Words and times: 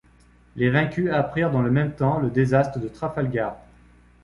Les 0.55 0.71
vaincus 0.71 1.11
apprirent 1.13 1.51
dans 1.51 1.61
le 1.61 1.69
même 1.69 1.91
temps 1.93 2.17
le 2.19 2.31
désastre 2.31 2.79
de 2.79 2.87
Trafalgar. 2.87 3.55